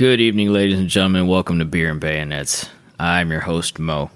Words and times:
Good 0.00 0.22
evening, 0.22 0.50
ladies 0.50 0.78
and 0.78 0.88
gentlemen. 0.88 1.26
Welcome 1.26 1.58
to 1.58 1.66
Beer 1.66 1.90
and 1.90 2.00
Bayonets. 2.00 2.70
I'm 2.98 3.30
your 3.30 3.40
host, 3.40 3.78
Mo. 3.78 4.10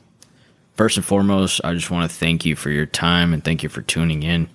First 0.79 0.96
and 0.96 1.04
foremost, 1.04 1.60
I 1.62 1.75
just 1.75 1.91
want 1.91 2.10
to 2.10 2.16
thank 2.16 2.46
you 2.46 2.56
for 2.56 2.71
your 2.71 2.87
time 2.87 3.34
and 3.34 3.45
thank 3.45 3.62
you 3.62 3.68
for 3.68 3.82
tuning 3.82 4.22
in. 4.22 4.48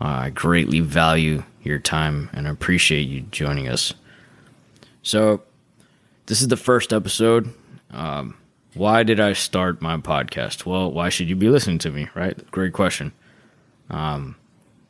Uh, 0.00 0.04
I 0.04 0.30
greatly 0.30 0.78
value 0.78 1.42
your 1.64 1.80
time 1.80 2.30
and 2.32 2.46
appreciate 2.46 3.08
you 3.08 3.22
joining 3.22 3.66
us. 3.66 3.94
So, 5.02 5.42
this 6.26 6.40
is 6.40 6.46
the 6.46 6.56
first 6.56 6.92
episode. 6.92 7.52
Um, 7.90 8.36
why 8.74 9.02
did 9.02 9.18
I 9.18 9.32
start 9.32 9.82
my 9.82 9.96
podcast? 9.96 10.66
Well, 10.66 10.92
why 10.92 11.08
should 11.08 11.28
you 11.28 11.34
be 11.34 11.50
listening 11.50 11.78
to 11.78 11.90
me, 11.90 12.10
right? 12.14 12.48
Great 12.52 12.74
question. 12.74 13.10
Um, 13.90 14.36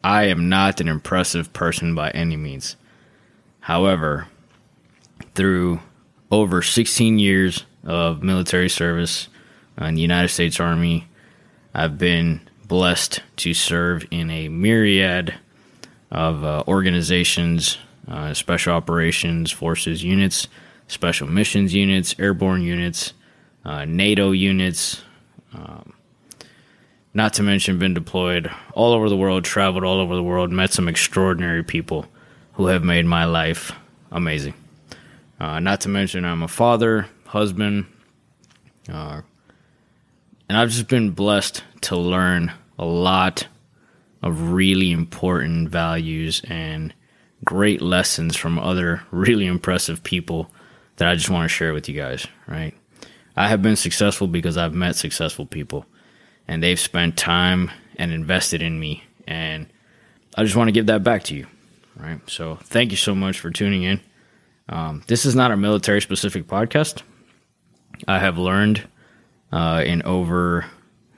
I 0.04 0.24
am 0.24 0.50
not 0.50 0.78
an 0.82 0.88
impressive 0.88 1.54
person 1.54 1.94
by 1.94 2.10
any 2.10 2.36
means. 2.36 2.76
However, 3.60 4.28
through 5.34 5.80
over 6.30 6.62
16 6.62 7.18
years 7.18 7.64
of 7.84 8.22
military 8.22 8.68
service 8.68 9.28
in 9.78 9.94
the 9.94 10.02
United 10.02 10.28
States 10.28 10.58
Army, 10.58 11.08
I've 11.74 11.98
been 11.98 12.40
blessed 12.66 13.20
to 13.36 13.54
serve 13.54 14.04
in 14.10 14.30
a 14.30 14.48
myriad 14.48 15.34
of 16.10 16.44
uh, 16.44 16.64
organizations, 16.66 17.78
uh, 18.08 18.34
special 18.34 18.74
operations 18.74 19.50
forces 19.50 20.02
units, 20.02 20.48
special 20.88 21.28
missions 21.28 21.74
units, 21.74 22.14
airborne 22.18 22.62
units, 22.62 23.12
uh, 23.64 23.84
NATO 23.84 24.32
units. 24.32 25.02
Um, 25.52 25.92
not 27.14 27.34
to 27.34 27.42
mention, 27.42 27.78
been 27.78 27.94
deployed 27.94 28.50
all 28.74 28.92
over 28.92 29.08
the 29.08 29.16
world, 29.16 29.44
traveled 29.44 29.84
all 29.84 30.00
over 30.00 30.14
the 30.14 30.22
world, 30.22 30.50
met 30.50 30.72
some 30.72 30.88
extraordinary 30.88 31.62
people 31.62 32.06
who 32.54 32.66
have 32.66 32.84
made 32.84 33.06
my 33.06 33.24
life 33.24 33.72
amazing. 34.12 34.54
Uh, 35.38 35.60
not 35.60 35.82
to 35.82 35.88
mention, 35.88 36.24
I'm 36.24 36.42
a 36.42 36.48
father, 36.48 37.08
husband, 37.26 37.86
uh, 38.90 39.20
and 40.48 40.56
I've 40.56 40.70
just 40.70 40.88
been 40.88 41.10
blessed 41.10 41.62
to 41.82 41.96
learn 41.96 42.52
a 42.78 42.84
lot 42.84 43.46
of 44.22 44.52
really 44.52 44.92
important 44.92 45.68
values 45.68 46.42
and 46.48 46.94
great 47.44 47.82
lessons 47.82 48.36
from 48.36 48.58
other 48.58 49.02
really 49.10 49.46
impressive 49.46 50.02
people 50.02 50.50
that 50.96 51.08
I 51.08 51.14
just 51.14 51.30
want 51.30 51.44
to 51.44 51.54
share 51.54 51.72
with 51.72 51.88
you 51.88 51.94
guys, 51.94 52.26
right? 52.46 52.74
I 53.36 53.48
have 53.48 53.60
been 53.60 53.76
successful 53.76 54.26
because 54.26 54.56
I've 54.56 54.72
met 54.72 54.96
successful 54.96 55.44
people 55.44 55.84
and 56.48 56.62
they've 56.62 56.80
spent 56.80 57.18
time 57.18 57.70
and 57.96 58.12
invested 58.12 58.62
in 58.62 58.80
me. 58.80 59.04
And 59.26 59.66
I 60.36 60.44
just 60.44 60.56
want 60.56 60.68
to 60.68 60.72
give 60.72 60.86
that 60.86 61.02
back 61.02 61.24
to 61.24 61.34
you, 61.34 61.46
right? 61.96 62.20
So 62.28 62.56
thank 62.62 62.92
you 62.92 62.96
so 62.96 63.14
much 63.14 63.38
for 63.38 63.50
tuning 63.50 63.82
in. 63.82 64.00
Um, 64.68 65.02
this 65.06 65.24
is 65.24 65.34
not 65.34 65.52
a 65.52 65.56
military 65.56 66.00
specific 66.00 66.46
podcast. 66.46 67.02
I 68.08 68.18
have 68.18 68.38
learned 68.38 68.86
uh, 69.52 69.82
in 69.86 70.02
over, 70.02 70.66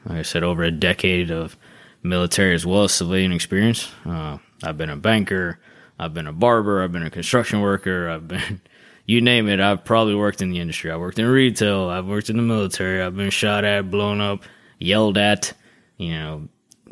like 0.05 0.19
I 0.19 0.23
said, 0.23 0.43
over 0.43 0.63
a 0.63 0.71
decade 0.71 1.31
of 1.31 1.57
military 2.03 2.55
as 2.55 2.67
well 2.67 2.85
as 2.85 2.93
civilian 2.93 3.33
experience. 3.33 3.91
Uh, 4.05 4.39
I've 4.63 4.77
been 4.77 4.91
a 4.91 4.97
banker, 4.97 5.59
I've 5.99 6.15
been 6.15 6.27
a 6.27 6.33
barber, 6.33 6.83
I've 6.83 6.93
been 6.93 7.05
a 7.07 7.11
construction 7.11 7.61
worker, 7.61 8.09
I've 8.09 8.29
been, 8.29 8.61
you 9.07 9.21
name 9.21 9.49
it, 9.49 9.61
I've 9.61 9.85
probably 9.85 10.15
worked 10.15 10.43
in 10.43 10.51
the 10.51 10.61
industry. 10.61 10.91
I 10.91 10.97
worked 10.97 11.19
in 11.19 11.27
retail, 11.27 11.89
I've 11.89 12.07
worked 12.07 12.31
in 12.31 12.37
the 12.37 12.43
military, 12.43 13.03
I've 13.03 13.17
been 13.17 13.31
shot 13.31 13.65
at, 13.65 13.91
blown 13.91 14.21
up, 14.21 14.43
yelled 14.79 15.19
at, 15.19 15.53
you 15.97 16.13
know, 16.13 16.49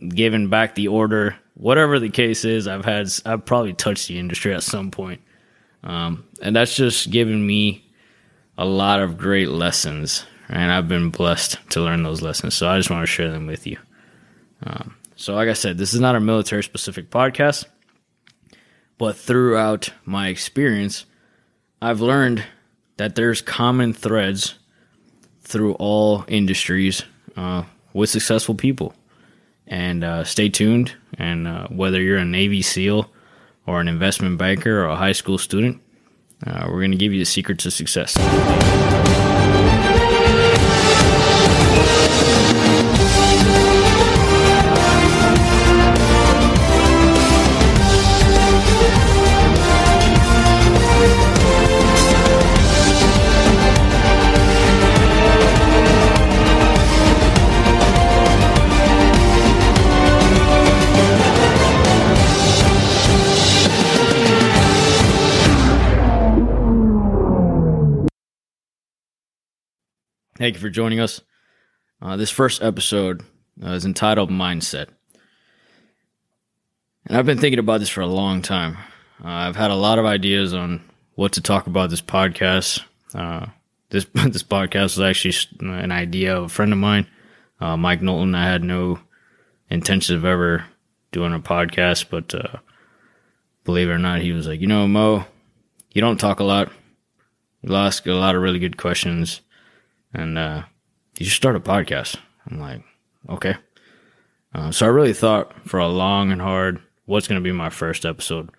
given 0.09 0.49
back 0.49 0.75
the 0.75 0.89
order. 0.89 1.37
Whatever 1.55 1.99
the 1.99 2.11
case 2.11 2.45
is, 2.45 2.67
I've 2.67 2.85
had, 2.85 3.09
I've 3.25 3.45
probably 3.45 3.73
touched 3.73 4.09
the 4.09 4.19
industry 4.19 4.53
at 4.55 4.63
some 4.63 4.91
point. 4.91 5.21
Um, 5.87 6.25
and 6.43 6.55
that's 6.55 6.75
just 6.75 7.11
given 7.11 7.47
me 7.47 7.85
a 8.59 8.65
lot 8.65 9.01
of 9.01 9.17
great 9.17 9.49
lessons, 9.49 10.27
and 10.49 10.73
I've 10.73 10.89
been 10.89 11.11
blessed 11.11 11.59
to 11.71 11.81
learn 11.81 12.03
those 12.03 12.23
lessons. 12.23 12.55
So 12.55 12.69
I 12.69 12.77
just 12.77 12.91
want 12.91 13.03
to 13.03 13.07
share 13.07 13.31
them 13.31 13.47
with 13.47 13.67
you. 13.67 13.79
Um, 14.65 14.97
so, 15.15 15.35
like 15.35 15.49
I 15.49 15.53
said, 15.53 15.79
this 15.79 15.95
is 15.95 16.01
not 16.01 16.17
a 16.17 16.21
military 16.21 16.63
specific 16.63 17.09
podcast, 17.11 17.67
but 18.99 19.17
throughout 19.17 19.91
my 20.05 20.29
experience, 20.29 21.07
I've 21.81 22.01
learned 22.01 22.45
that 22.97 23.15
there's 23.15 23.41
common 23.41 23.93
threads 23.93 24.57
through 25.43 25.75
all 25.75 26.25
industries 26.27 27.05
uh, 27.37 27.63
with 27.93 28.11
successful 28.11 28.55
people. 28.55 28.95
And 29.69 30.05
uh, 30.05 30.25
stay 30.25 30.49
tuned. 30.49 30.95
And 31.19 31.47
uh, 31.47 31.69
whether 31.69 32.01
you're 32.01 32.19
a 32.19 32.25
Navy 32.25 32.63
SEAL 32.63 33.11
or 33.67 33.81
an 33.81 33.89
investment 33.89 34.39
banker 34.39 34.83
or 34.83 34.87
a 34.87 34.97
high 34.97 35.13
school 35.13 35.39
student, 35.39 35.81
uh, 36.45 36.67
we're 36.69 36.81
going 36.81 36.91
to 36.91 36.97
give 36.97 37.13
you 37.13 37.19
the 37.19 37.25
secret 37.25 37.59
to 37.61 37.71
success. 37.71 38.17
Thank 70.47 70.55
you 70.55 70.61
for 70.61 70.71
joining 70.71 71.01
us. 71.01 71.21
Uh, 72.01 72.17
this 72.17 72.31
first 72.31 72.63
episode 72.63 73.25
uh, 73.61 73.71
is 73.71 73.85
entitled 73.85 74.31
Mindset. 74.31 74.87
And 77.05 77.17
I've 77.17 77.27
been 77.27 77.39
thinking 77.39 77.59
about 77.59 77.81
this 77.81 77.89
for 77.89 78.03
a 78.03 78.07
long 78.07 78.43
time. 78.43 78.77
Uh, 79.25 79.27
I've 79.27 79.57
had 79.57 79.73
a 79.73 79.75
lot 79.75 79.99
of 79.99 80.05
ideas 80.05 80.55
on 80.55 80.85
what 81.17 81.33
to 81.33 81.41
talk 81.41 81.67
about 81.67 81.91
this 81.91 82.01
podcast. 82.01 82.81
Uh, 83.13 83.47
this 83.91 84.05
this 84.15 84.45
podcast 84.45 84.97
was 84.97 85.01
actually 85.01 85.35
an 85.69 85.91
idea 85.91 86.37
of 86.37 86.45
a 86.45 86.49
friend 86.49 86.73
of 86.73 86.79
mine, 86.79 87.09
uh, 87.59 87.77
Mike 87.77 88.01
Knowlton. 88.01 88.37
I 88.37 88.45
had 88.45 88.63
no 88.63 89.01
intention 89.69 90.15
of 90.15 90.25
ever 90.25 90.65
doing 91.11 91.35
a 91.35 91.41
podcast, 91.41 92.05
but 92.09 92.33
uh, 92.33 92.59
believe 93.65 93.89
it 93.89 93.95
or 93.95 93.99
not, 93.99 94.21
he 94.21 94.31
was 94.31 94.47
like, 94.47 94.61
you 94.61 94.69
know, 94.69 94.87
Mo, 94.87 95.25
you 95.91 96.01
don't 96.01 96.21
talk 96.21 96.39
a 96.39 96.45
lot. 96.45 96.71
You 97.63 97.75
ask 97.75 98.07
a 98.07 98.13
lot 98.13 98.37
of 98.37 98.43
really 98.43 98.61
good 98.61 98.77
questions 98.77 99.41
and 100.17 100.39
uh, 100.39 100.63
you 101.19 101.27
should 101.27 101.37
start 101.37 101.57
a 101.57 101.61
podcast. 101.61 102.17
I'm 102.51 102.59
like, 102.59 102.83
okay. 103.29 103.55
Uh, 104.55 104.71
so 104.71 104.87
I 104.87 104.89
really 104.89 105.13
thought 105.13 105.69
for 105.69 105.79
a 105.79 105.89
long 105.89 106.33
and 106.33 106.41
hard, 106.41 106.81
what's 107.05 107.29
going 107.29 107.41
to 107.41 107.45
be 107.45 107.53
my 107.53 107.69
first 107.69 108.07
episode? 108.07 108.51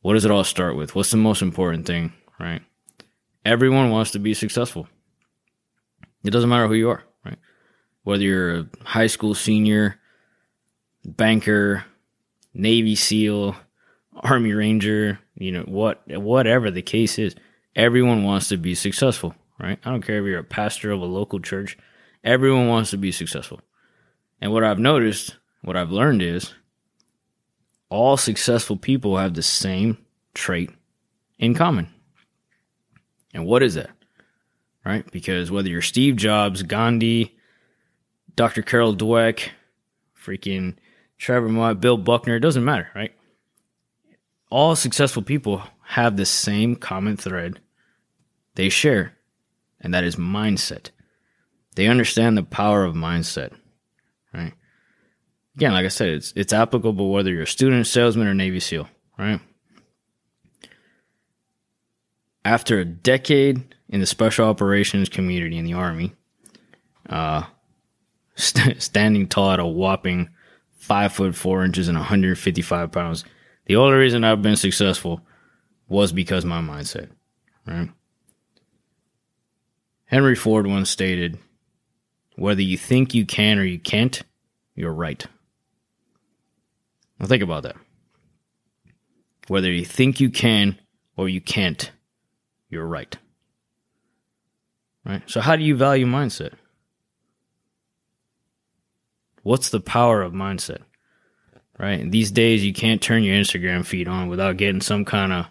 What 0.00 0.14
does 0.14 0.24
it 0.24 0.32
all 0.32 0.42
start 0.42 0.76
with? 0.76 0.96
What's 0.96 1.12
the 1.12 1.16
most 1.16 1.40
important 1.40 1.86
thing, 1.86 2.12
right? 2.40 2.62
Everyone 3.44 3.90
wants 3.90 4.10
to 4.12 4.18
be 4.18 4.34
successful. 4.34 4.88
It 6.24 6.30
doesn't 6.30 6.50
matter 6.50 6.66
who 6.66 6.74
you 6.74 6.90
are, 6.90 7.04
right? 7.24 7.38
Whether 8.02 8.24
you're 8.24 8.54
a 8.56 8.68
high 8.82 9.06
school 9.06 9.34
senior, 9.34 10.00
banker, 11.04 11.84
Navy 12.54 12.96
SEAL, 12.96 13.54
Army 14.16 14.52
Ranger, 14.52 15.20
you 15.36 15.52
know, 15.52 15.62
what 15.62 16.02
whatever 16.08 16.70
the 16.72 16.82
case 16.82 17.18
is, 17.18 17.36
everyone 17.76 18.24
wants 18.24 18.48
to 18.48 18.56
be 18.56 18.74
successful 18.74 19.34
right? 19.62 19.78
I 19.84 19.90
don't 19.90 20.02
care 20.02 20.18
if 20.18 20.26
you're 20.26 20.40
a 20.40 20.44
pastor 20.44 20.90
of 20.90 21.00
a 21.00 21.06
local 21.06 21.40
church. 21.40 21.78
Everyone 22.24 22.68
wants 22.68 22.90
to 22.90 22.98
be 22.98 23.12
successful. 23.12 23.60
And 24.40 24.52
what 24.52 24.64
I've 24.64 24.80
noticed, 24.80 25.36
what 25.62 25.76
I've 25.76 25.92
learned 25.92 26.20
is 26.20 26.52
all 27.88 28.16
successful 28.16 28.76
people 28.76 29.16
have 29.16 29.34
the 29.34 29.42
same 29.42 29.98
trait 30.34 30.70
in 31.38 31.54
common. 31.54 31.88
And 33.32 33.46
what 33.46 33.62
is 33.62 33.74
that? 33.74 33.90
Right? 34.84 35.08
Because 35.12 35.50
whether 35.50 35.68
you're 35.68 35.80
Steve 35.80 36.16
Jobs, 36.16 36.64
Gandhi, 36.64 37.36
Dr. 38.34 38.62
Carol 38.62 38.96
Dweck, 38.96 39.50
freaking 40.20 40.74
Trevor 41.18 41.48
Moawad, 41.48 41.80
Bill 41.80 41.96
Buckner, 41.96 42.36
it 42.36 42.40
doesn't 42.40 42.64
matter, 42.64 42.88
right? 42.94 43.12
All 44.50 44.74
successful 44.74 45.22
people 45.22 45.62
have 45.84 46.16
the 46.16 46.26
same 46.26 46.74
common 46.74 47.16
thread 47.16 47.60
they 48.54 48.68
share 48.68 49.16
and 49.82 49.92
that 49.92 50.04
is 50.04 50.16
mindset. 50.16 50.90
They 51.74 51.86
understand 51.86 52.36
the 52.36 52.42
power 52.42 52.84
of 52.84 52.94
mindset, 52.94 53.52
right? 54.32 54.52
Again, 55.56 55.72
like 55.72 55.84
I 55.84 55.88
said, 55.88 56.08
it's 56.08 56.32
it's 56.34 56.52
applicable 56.52 57.10
whether 57.10 57.30
you're 57.30 57.42
a 57.42 57.46
student, 57.46 57.86
salesman, 57.86 58.26
or 58.26 58.34
Navy 58.34 58.60
SEAL, 58.60 58.88
right? 59.18 59.40
After 62.44 62.78
a 62.78 62.84
decade 62.84 63.74
in 63.88 64.00
the 64.00 64.06
special 64.06 64.48
operations 64.48 65.08
community 65.08 65.58
in 65.58 65.64
the 65.64 65.74
Army, 65.74 66.14
uh, 67.08 67.44
st- 68.34 68.80
standing 68.80 69.28
tall 69.28 69.50
at 69.50 69.60
a 69.60 69.66
whopping 69.66 70.30
five 70.78 71.12
foot 71.12 71.34
four 71.34 71.64
inches 71.64 71.88
and 71.88 71.98
155 71.98 72.90
pounds, 72.90 73.24
the 73.66 73.76
only 73.76 73.96
reason 73.96 74.24
I've 74.24 74.42
been 74.42 74.56
successful 74.56 75.20
was 75.88 76.12
because 76.12 76.44
my 76.44 76.60
mindset, 76.60 77.10
right? 77.66 77.90
Henry 80.12 80.34
Ford 80.34 80.66
once 80.66 80.90
stated, 80.90 81.38
whether 82.36 82.60
you 82.60 82.76
think 82.76 83.14
you 83.14 83.24
can 83.24 83.58
or 83.58 83.64
you 83.64 83.78
can't, 83.78 84.22
you're 84.74 84.92
right. 84.92 85.24
Now 87.18 87.24
think 87.24 87.42
about 87.42 87.62
that. 87.62 87.76
Whether 89.48 89.72
you 89.72 89.86
think 89.86 90.20
you 90.20 90.28
can 90.28 90.78
or 91.16 91.30
you 91.30 91.40
can't, 91.40 91.90
you're 92.68 92.86
right. 92.86 93.16
Right? 95.06 95.22
So, 95.26 95.40
how 95.40 95.56
do 95.56 95.64
you 95.64 95.76
value 95.76 96.04
mindset? 96.04 96.52
What's 99.42 99.70
the 99.70 99.80
power 99.80 100.20
of 100.20 100.34
mindset? 100.34 100.82
Right? 101.78 102.08
These 102.08 102.32
days, 102.32 102.62
you 102.62 102.74
can't 102.74 103.00
turn 103.00 103.24
your 103.24 103.34
Instagram 103.34 103.84
feed 103.84 104.08
on 104.08 104.28
without 104.28 104.58
getting 104.58 104.82
some 104.82 105.06
kind 105.06 105.32
of 105.32 105.46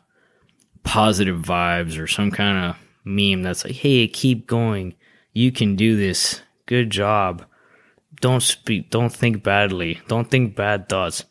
positive 0.84 1.42
vibes 1.42 2.00
or 2.00 2.06
some 2.06 2.30
kind 2.30 2.70
of 2.70 2.78
meme 3.04 3.44
that's 3.44 3.64
like, 3.64 3.74
hey, 3.74 4.08
keep 4.08 4.48
going. 4.48 4.96
You 5.34 5.52
can 5.52 5.76
do 5.76 5.96
this. 5.96 6.42
Good 6.66 6.90
job. 6.90 7.46
Don't 8.20 8.42
speak, 8.44 8.90
don't 8.90 9.12
think 9.12 9.44
badly. 9.44 10.00
Don't 10.08 10.30
think 10.30 10.56
bad 10.56 10.90
thoughts. 10.90 11.26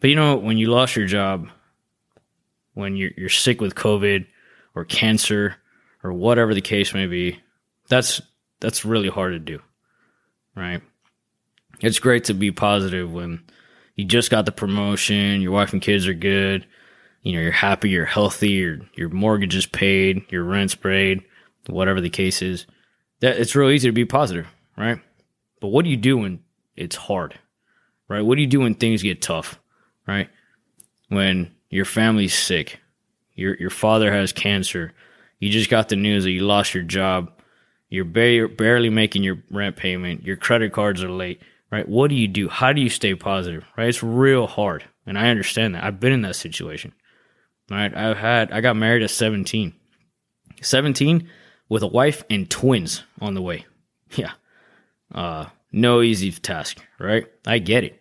But 0.00 0.10
you 0.10 0.16
know, 0.16 0.36
when 0.36 0.56
you 0.56 0.68
lost 0.68 0.96
your 0.96 1.06
job, 1.06 1.48
when 2.74 2.96
you're, 2.96 3.10
you're 3.16 3.28
sick 3.28 3.60
with 3.60 3.74
COVID 3.74 4.26
or 4.74 4.84
cancer 4.84 5.56
or 6.02 6.12
whatever 6.12 6.54
the 6.54 6.60
case 6.60 6.94
may 6.94 7.06
be, 7.06 7.38
that's, 7.88 8.22
that's 8.60 8.84
really 8.84 9.08
hard 9.08 9.32
to 9.32 9.38
do. 9.38 9.60
Right? 10.56 10.80
It's 11.80 11.98
great 11.98 12.24
to 12.24 12.34
be 12.34 12.52
positive 12.52 13.12
when 13.12 13.42
you 13.96 14.04
just 14.04 14.30
got 14.30 14.46
the 14.46 14.52
promotion, 14.52 15.42
your 15.42 15.52
wife 15.52 15.72
and 15.72 15.82
kids 15.82 16.06
are 16.06 16.14
good, 16.14 16.66
you 17.22 17.32
know, 17.34 17.40
you're 17.40 17.52
happy, 17.52 17.90
you're 17.90 18.06
healthy, 18.06 18.50
your 18.50 18.78
your 18.94 19.08
mortgage 19.10 19.54
is 19.54 19.66
paid, 19.66 20.24
your 20.30 20.44
rent's 20.44 20.74
paid, 20.74 21.22
whatever 21.66 22.00
the 22.00 22.10
case 22.10 22.42
is. 22.42 22.66
That 23.20 23.38
it's 23.38 23.54
real 23.54 23.70
easy 23.70 23.88
to 23.88 23.92
be 23.92 24.06
positive, 24.06 24.46
right? 24.76 24.98
But 25.60 25.68
what 25.68 25.84
do 25.84 25.90
you 25.90 25.96
do 25.96 26.18
when 26.18 26.40
it's 26.76 26.96
hard? 26.96 27.38
Right? 28.08 28.22
What 28.22 28.36
do 28.36 28.40
you 28.40 28.48
do 28.48 28.60
when 28.60 28.74
things 28.74 29.02
get 29.02 29.22
tough? 29.22 29.60
Right? 30.06 30.28
When 31.08 31.52
your 31.68 31.84
family's 31.84 32.34
sick, 32.34 32.80
your 33.34 33.54
your 33.56 33.70
father 33.70 34.12
has 34.12 34.32
cancer, 34.32 34.92
you 35.38 35.50
just 35.50 35.70
got 35.70 35.88
the 35.88 35.96
news 35.96 36.24
that 36.24 36.30
you 36.30 36.40
lost 36.40 36.74
your 36.74 36.82
job, 36.82 37.30
you're 37.90 38.04
ba- 38.04 38.48
barely 38.48 38.90
making 38.90 39.22
your 39.22 39.42
rent 39.50 39.76
payment, 39.76 40.24
your 40.24 40.36
credit 40.36 40.72
cards 40.72 41.02
are 41.02 41.10
late, 41.10 41.40
right? 41.70 41.88
What 41.88 42.08
do 42.08 42.14
you 42.14 42.28
do? 42.28 42.48
How 42.48 42.72
do 42.72 42.80
you 42.80 42.88
stay 42.88 43.14
positive? 43.14 43.64
Right? 43.76 43.88
It's 43.88 44.02
real 44.02 44.46
hard. 44.46 44.84
And 45.06 45.18
I 45.18 45.28
understand 45.28 45.74
that. 45.74 45.84
I've 45.84 46.00
been 46.00 46.12
in 46.12 46.22
that 46.22 46.36
situation. 46.36 46.92
Right? 47.70 47.94
I've 47.94 48.16
had 48.16 48.52
I 48.52 48.60
got 48.60 48.76
married 48.76 49.02
at 49.02 49.10
17. 49.10 49.72
17 50.60 51.28
with 51.68 51.82
a 51.82 51.86
wife 51.86 52.24
and 52.28 52.50
twins 52.50 53.02
on 53.20 53.34
the 53.34 53.42
way. 53.42 53.66
Yeah. 54.16 54.32
Uh 55.14 55.46
no 55.72 56.02
easy 56.02 56.32
task, 56.32 56.78
right? 56.98 57.26
I 57.46 57.58
get 57.58 57.84
it. 57.84 58.00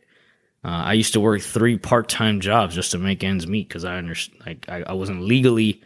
Uh, 0.64 0.70
I 0.70 0.94
used 0.94 1.14
to 1.14 1.20
work 1.20 1.42
three 1.42 1.78
part-time 1.78 2.42
jobs 2.42 2.76
just 2.76 2.92
to 2.92 2.98
make 2.98 3.24
ends 3.24 3.48
meet 3.48 3.68
because 3.68 3.86
I 3.86 3.98
understand 3.98 4.42
like 4.46 4.66
I, 4.68 4.84
I, 4.88 4.94
wasn't 4.94 5.22
legally 5.22 5.82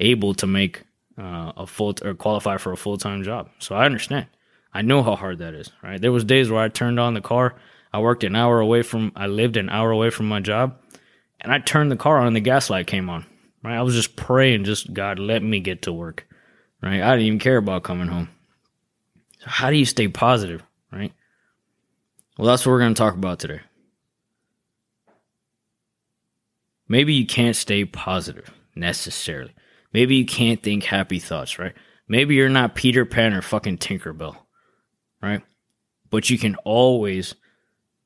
able 0.00 0.34
to 0.34 0.46
make 0.46 0.82
uh, 1.16 1.52
a 1.56 1.66
full 1.66 1.94
or 2.02 2.14
qualify 2.14 2.58
for 2.58 2.72
a 2.72 2.76
full-time 2.76 3.22
job. 3.22 3.48
So 3.58 3.74
I 3.74 3.86
understand. 3.86 4.26
I 4.74 4.82
know 4.82 5.02
how 5.02 5.16
hard 5.16 5.38
that 5.38 5.54
is, 5.54 5.70
right? 5.82 6.00
There 6.00 6.12
was 6.12 6.24
days 6.24 6.50
where 6.50 6.62
I 6.62 6.68
turned 6.68 7.00
on 7.00 7.14
the 7.14 7.22
car. 7.22 7.54
I 7.90 8.00
worked 8.00 8.22
an 8.22 8.36
hour 8.36 8.60
away 8.60 8.82
from 8.82 9.12
I 9.16 9.28
lived 9.28 9.56
an 9.56 9.70
hour 9.70 9.90
away 9.90 10.10
from 10.10 10.28
my 10.28 10.40
job 10.40 10.76
and 11.40 11.52
I 11.52 11.58
turned 11.58 11.90
the 11.90 11.96
car 11.96 12.18
on 12.18 12.26
and 12.26 12.36
the 12.36 12.40
gas 12.40 12.70
light 12.70 12.86
came 12.86 13.08
on. 13.08 13.26
Right? 13.62 13.76
I 13.76 13.82
was 13.82 13.94
just 13.94 14.16
praying, 14.16 14.64
just 14.64 14.92
God, 14.92 15.18
let 15.18 15.42
me 15.42 15.60
get 15.60 15.82
to 15.82 15.92
work. 15.92 16.26
Right? 16.82 17.02
I 17.02 17.10
didn't 17.12 17.26
even 17.26 17.38
care 17.38 17.56
about 17.56 17.82
coming 17.82 18.08
home. 18.08 18.28
So 19.40 19.46
how 19.48 19.70
do 19.70 19.76
you 19.76 19.84
stay 19.84 20.08
positive? 20.08 20.62
Right? 20.92 21.12
Well, 22.36 22.46
that's 22.46 22.64
what 22.64 22.72
we're 22.72 22.80
going 22.80 22.94
to 22.94 22.98
talk 22.98 23.14
about 23.14 23.40
today. 23.40 23.60
Maybe 26.88 27.14
you 27.14 27.26
can't 27.26 27.56
stay 27.56 27.84
positive 27.84 28.50
necessarily. 28.74 29.54
Maybe 29.92 30.16
you 30.16 30.24
can't 30.24 30.62
think 30.62 30.84
happy 30.84 31.18
thoughts, 31.18 31.58
right? 31.58 31.74
Maybe 32.08 32.34
you're 32.34 32.48
not 32.48 32.74
Peter 32.74 33.04
Pan 33.04 33.34
or 33.34 33.42
fucking 33.42 33.78
Tinkerbell, 33.78 34.36
right? 35.20 35.42
But 36.10 36.30
you 36.30 36.38
can 36.38 36.54
always 36.64 37.34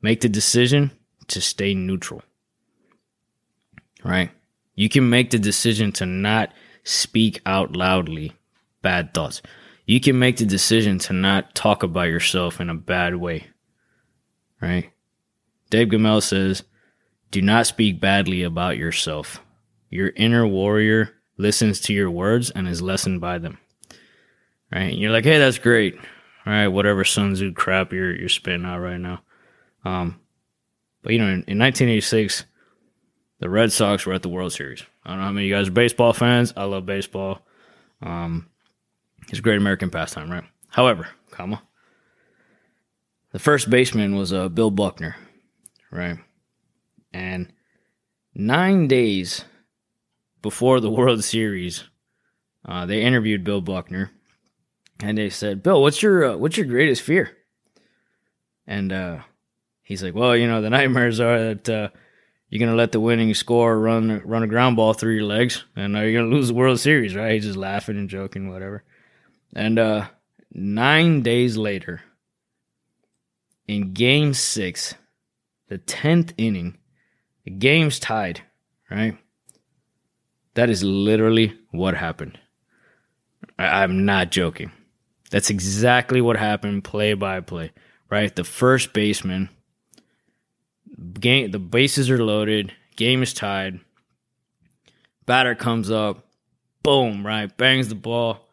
make 0.00 0.20
the 0.20 0.28
decision 0.28 0.90
to 1.28 1.40
stay 1.40 1.74
neutral 1.74 2.22
right? 4.04 4.30
You 4.74 4.88
can 4.88 5.08
make 5.08 5.30
the 5.30 5.38
decision 5.38 5.92
to 5.92 6.06
not 6.06 6.52
speak 6.84 7.40
out 7.46 7.76
loudly 7.76 8.32
bad 8.80 9.14
thoughts. 9.14 9.42
You 9.86 10.00
can 10.00 10.18
make 10.18 10.36
the 10.36 10.46
decision 10.46 10.98
to 11.00 11.12
not 11.12 11.54
talk 11.54 11.82
about 11.82 12.08
yourself 12.08 12.60
in 12.60 12.70
a 12.70 12.74
bad 12.74 13.16
way, 13.16 13.48
right? 14.60 14.90
Dave 15.70 15.88
Gemmell 15.88 16.22
says, 16.22 16.62
do 17.30 17.40
not 17.40 17.66
speak 17.66 17.98
badly 17.98 18.42
about 18.42 18.76
yourself. 18.76 19.40
Your 19.88 20.10
inner 20.16 20.46
warrior 20.46 21.14
listens 21.38 21.80
to 21.80 21.94
your 21.94 22.10
words 22.10 22.50
and 22.50 22.68
is 22.68 22.82
lessened 22.82 23.20
by 23.20 23.38
them. 23.38 23.58
Right? 24.70 24.92
And 24.92 24.98
you're 24.98 25.10
like, 25.10 25.24
hey, 25.24 25.38
that's 25.38 25.58
great. 25.58 25.96
All 26.44 26.52
right, 26.52 26.68
whatever 26.68 27.04
Sun 27.04 27.34
Tzu 27.34 27.52
crap 27.52 27.92
you're 27.92 28.14
you're 28.14 28.28
spitting 28.28 28.64
out 28.64 28.80
right 28.80 28.98
now. 28.98 29.22
Um, 29.84 30.20
but 31.02 31.12
you 31.12 31.18
know, 31.18 31.26
in, 31.26 31.44
in 31.46 31.58
1986, 31.58 32.44
the 33.42 33.50
Red 33.50 33.72
Sox 33.72 34.06
were 34.06 34.12
at 34.12 34.22
the 34.22 34.28
World 34.28 34.52
Series. 34.52 34.84
I 35.04 35.10
don't 35.10 35.18
know 35.18 35.24
how 35.24 35.32
many 35.32 35.46
of 35.46 35.50
you 35.50 35.56
guys 35.56 35.66
are 35.66 35.72
baseball 35.72 36.12
fans. 36.12 36.54
I 36.56 36.62
love 36.62 36.86
baseball. 36.86 37.44
Um, 38.00 38.46
it's 39.28 39.40
a 39.40 39.42
great 39.42 39.56
American 39.56 39.90
pastime, 39.90 40.30
right? 40.30 40.44
However, 40.68 41.08
comma, 41.32 41.60
the 43.32 43.40
first 43.40 43.68
baseman 43.68 44.14
was 44.14 44.32
uh, 44.32 44.48
Bill 44.48 44.70
Buckner, 44.70 45.16
right? 45.90 46.18
And 47.12 47.52
nine 48.32 48.86
days 48.86 49.44
before 50.40 50.78
the 50.78 50.90
World 50.92 51.24
Series, 51.24 51.82
uh, 52.64 52.86
they 52.86 53.02
interviewed 53.02 53.42
Bill 53.42 53.60
Buckner, 53.60 54.12
and 55.00 55.18
they 55.18 55.30
said, 55.30 55.64
"Bill, 55.64 55.82
what's 55.82 56.00
your 56.00 56.24
uh, 56.24 56.36
what's 56.36 56.56
your 56.56 56.66
greatest 56.66 57.02
fear?" 57.02 57.36
And 58.68 58.92
uh, 58.92 59.18
he's 59.82 60.00
like, 60.00 60.14
"Well, 60.14 60.36
you 60.36 60.46
know, 60.46 60.62
the 60.62 60.70
nightmares 60.70 61.18
are 61.18 61.54
that." 61.54 61.92
You're 62.52 62.58
gonna 62.60 62.76
let 62.76 62.92
the 62.92 63.00
winning 63.00 63.32
score 63.32 63.80
run 63.80 64.20
run 64.26 64.42
a 64.42 64.46
ground 64.46 64.76
ball 64.76 64.92
through 64.92 65.14
your 65.14 65.24
legs, 65.24 65.64
and 65.74 65.94
you're 65.94 66.12
gonna 66.12 66.34
lose 66.34 66.48
the 66.48 66.54
World 66.54 66.78
Series, 66.78 67.16
right? 67.16 67.32
He's 67.32 67.46
just 67.46 67.56
laughing 67.56 67.96
and 67.96 68.10
joking, 68.10 68.50
whatever. 68.50 68.84
And 69.56 69.78
uh, 69.78 70.08
nine 70.52 71.22
days 71.22 71.56
later, 71.56 72.02
in 73.66 73.94
Game 73.94 74.34
Six, 74.34 74.94
the 75.68 75.78
tenth 75.78 76.34
inning, 76.36 76.76
the 77.46 77.52
game's 77.52 77.98
tied, 77.98 78.42
right? 78.90 79.16
That 80.52 80.68
is 80.68 80.84
literally 80.84 81.58
what 81.70 81.94
happened. 81.94 82.38
I- 83.58 83.82
I'm 83.82 84.04
not 84.04 84.30
joking. 84.30 84.72
That's 85.30 85.48
exactly 85.48 86.20
what 86.20 86.36
happened, 86.36 86.84
play 86.84 87.14
by 87.14 87.40
play, 87.40 87.72
right? 88.10 88.36
The 88.36 88.44
first 88.44 88.92
baseman 88.92 89.48
game 91.20 91.50
the 91.50 91.58
bases 91.58 92.10
are 92.10 92.22
loaded, 92.22 92.72
game 92.96 93.22
is 93.22 93.32
tied. 93.32 93.80
Batter 95.26 95.54
comes 95.54 95.90
up, 95.90 96.26
boom, 96.82 97.26
right, 97.26 97.54
bangs 97.56 97.88
the 97.88 97.94
ball. 97.94 98.48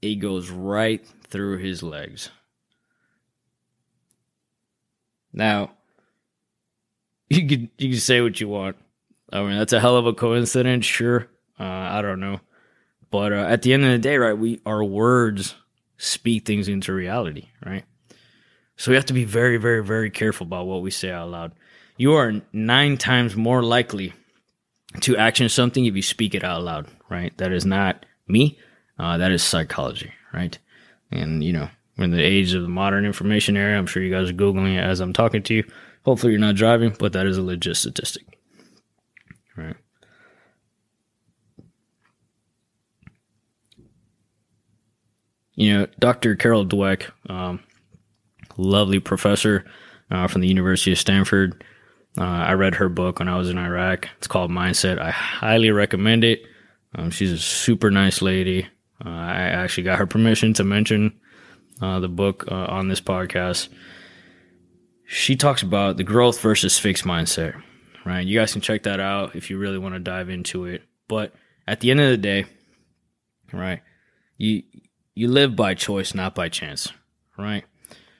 It 0.00 0.16
goes 0.16 0.50
right 0.50 1.04
through 1.28 1.58
his 1.58 1.82
legs. 1.82 2.30
Now, 5.32 5.72
you 7.28 7.46
can 7.46 7.70
you 7.78 7.90
can 7.90 8.00
say 8.00 8.20
what 8.20 8.40
you 8.40 8.48
want. 8.48 8.76
I 9.32 9.42
mean, 9.42 9.58
that's 9.58 9.72
a 9.72 9.80
hell 9.80 9.96
of 9.96 10.06
a 10.06 10.12
coincidence, 10.12 10.86
sure. 10.86 11.28
Uh, 11.58 11.64
I 11.64 12.02
don't 12.02 12.20
know, 12.20 12.40
but 13.10 13.32
uh, 13.32 13.46
at 13.48 13.62
the 13.62 13.72
end 13.72 13.84
of 13.84 13.90
the 13.90 13.98
day, 13.98 14.16
right, 14.16 14.36
we 14.36 14.60
our 14.64 14.84
words 14.84 15.56
speak 15.98 16.44
things 16.46 16.68
into 16.68 16.92
reality, 16.92 17.48
right? 17.64 17.84
So 18.76 18.90
we 18.90 18.96
have 18.96 19.06
to 19.06 19.14
be 19.14 19.24
very, 19.24 19.56
very, 19.56 19.82
very 19.82 20.10
careful 20.10 20.46
about 20.46 20.66
what 20.66 20.82
we 20.82 20.90
say 20.90 21.10
out 21.10 21.30
loud 21.30 21.52
you 21.96 22.14
are 22.14 22.42
nine 22.52 22.96
times 22.96 23.36
more 23.36 23.62
likely 23.62 24.12
to 25.00 25.16
action 25.16 25.48
something 25.48 25.84
if 25.84 25.94
you 25.94 26.02
speak 26.02 26.34
it 26.34 26.44
out 26.44 26.62
loud, 26.62 26.86
right? 27.08 27.36
That 27.38 27.52
is 27.52 27.64
not 27.64 28.06
me. 28.28 28.58
Uh, 28.98 29.18
that 29.18 29.32
is 29.32 29.42
psychology, 29.42 30.12
right? 30.32 30.58
And, 31.10 31.44
you 31.44 31.52
know, 31.52 31.68
in 31.96 32.10
the 32.10 32.22
age 32.22 32.54
of 32.54 32.62
the 32.62 32.68
modern 32.68 33.04
information 33.04 33.56
era, 33.56 33.76
I'm 33.76 33.86
sure 33.86 34.02
you 34.02 34.10
guys 34.10 34.30
are 34.30 34.34
Googling 34.34 34.76
it 34.76 34.80
as 34.80 35.00
I'm 35.00 35.12
talking 35.12 35.42
to 35.44 35.54
you. 35.54 35.64
Hopefully 36.04 36.32
you're 36.32 36.40
not 36.40 36.54
driving, 36.54 36.94
but 36.98 37.12
that 37.14 37.26
is 37.26 37.36
a 37.36 37.42
legit 37.42 37.76
statistic, 37.76 38.38
right? 39.56 39.76
You 45.54 45.72
know, 45.72 45.86
Dr. 45.98 46.36
Carol 46.36 46.66
Dweck, 46.66 47.10
um, 47.30 47.60
lovely 48.58 49.00
professor 49.00 49.64
uh, 50.10 50.28
from 50.28 50.42
the 50.42 50.48
University 50.48 50.92
of 50.92 50.98
Stanford, 50.98 51.64
uh, 52.18 52.24
I 52.24 52.52
read 52.54 52.76
her 52.76 52.88
book 52.88 53.18
when 53.18 53.28
I 53.28 53.36
was 53.36 53.50
in 53.50 53.58
Iraq. 53.58 54.08
It's 54.18 54.26
called 54.26 54.50
Mindset. 54.50 54.98
I 54.98 55.10
highly 55.10 55.70
recommend 55.70 56.24
it. 56.24 56.42
Um, 56.94 57.10
she's 57.10 57.32
a 57.32 57.38
super 57.38 57.90
nice 57.90 58.22
lady. 58.22 58.66
Uh, 59.04 59.10
I 59.10 59.34
actually 59.34 59.84
got 59.84 59.98
her 59.98 60.06
permission 60.06 60.54
to 60.54 60.64
mention 60.64 61.18
uh, 61.82 62.00
the 62.00 62.08
book 62.08 62.46
uh, 62.50 62.54
on 62.54 62.88
this 62.88 63.00
podcast. 63.00 63.68
She 65.04 65.36
talks 65.36 65.62
about 65.62 65.98
the 65.98 66.04
growth 66.04 66.40
versus 66.40 66.78
fixed 66.78 67.04
mindset, 67.04 67.60
right? 68.04 68.26
You 68.26 68.38
guys 68.38 68.52
can 68.52 68.62
check 68.62 68.84
that 68.84 68.98
out 68.98 69.36
if 69.36 69.50
you 69.50 69.58
really 69.58 69.78
want 69.78 69.94
to 69.94 70.00
dive 70.00 70.30
into 70.30 70.64
it. 70.64 70.82
But 71.08 71.34
at 71.68 71.80
the 71.80 71.90
end 71.90 72.00
of 72.00 72.10
the 72.10 72.16
day, 72.16 72.46
right, 73.52 73.82
you 74.38 74.62
you 75.14 75.28
live 75.28 75.54
by 75.54 75.74
choice, 75.74 76.14
not 76.14 76.34
by 76.34 76.48
chance, 76.48 76.92
right? 77.38 77.64